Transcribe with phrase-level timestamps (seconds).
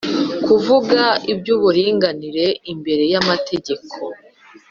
[0.45, 1.01] kuvuga
[1.31, 3.97] iby'uburinganire imbere y'amategeko